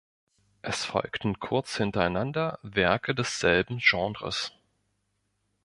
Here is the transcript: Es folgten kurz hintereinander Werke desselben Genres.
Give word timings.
Es 0.63 0.83
folgten 0.83 1.37
kurz 1.37 1.77
hintereinander 1.77 2.57
Werke 2.63 3.13
desselben 3.13 3.77
Genres. 3.79 4.51